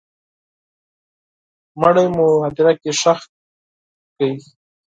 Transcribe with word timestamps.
مړی 1.79 2.05
مو 2.15 2.27
هدیره 2.45 2.73
کي 2.81 2.89
ښخ 3.01 3.19
کړی 4.15 4.31